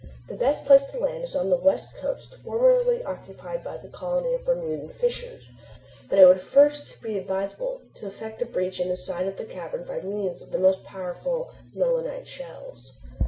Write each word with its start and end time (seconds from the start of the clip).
"The 0.29 0.33
best 0.35 0.65
place 0.65 0.81
to 0.85 0.97
land 0.99 1.23
is 1.25 1.35
on 1.35 1.51
the 1.51 1.57
west 1.61 1.95
coast 1.97 2.33
formerly 2.43 3.03
occupied 3.03 3.63
by 3.63 3.77
the 3.77 3.87
colony 3.87 4.33
of 4.33 4.43
Bermudan 4.43 4.89
fishers; 4.89 5.47
but 6.09 6.17
it 6.17 6.25
would 6.25 6.41
first 6.41 6.99
be 7.03 7.19
advisable 7.19 7.83
to 7.97 8.07
effect 8.07 8.41
a 8.41 8.47
breach 8.47 8.79
in 8.79 8.89
the 8.89 8.97
side 8.97 9.27
of 9.27 9.37
the 9.37 9.45
cavern 9.45 9.83
by 9.83 9.99
means 10.01 10.41
of 10.41 10.49
the 10.49 10.57
most 10.57 10.83
powerful 10.83 11.53
melinite 11.75 12.25
shells. 12.25 12.93